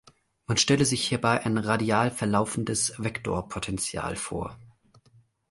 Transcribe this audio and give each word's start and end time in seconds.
Man 0.47 0.57
stelle 0.57 0.83
sich 0.83 1.07
hierbei 1.07 1.45
ein 1.45 1.59
radial 1.59 2.09
verlaufendes 2.09 2.95
Vektorpotential 2.97 4.15
vor. 4.15 4.57